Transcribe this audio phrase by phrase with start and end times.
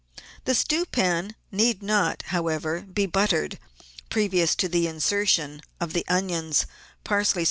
[0.45, 3.59] The stewpan need not, however, be buttered
[4.09, 6.65] previous to the insertion of the onions,
[7.03, 7.39] parsley stalks.